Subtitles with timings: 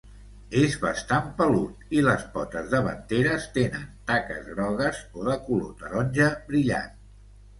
[0.59, 6.97] És bastant 'pelut', i les potes davanteres tenen taques grogues o de color taronja brillant.